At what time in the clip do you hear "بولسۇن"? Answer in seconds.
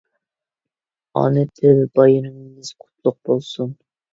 3.31-3.79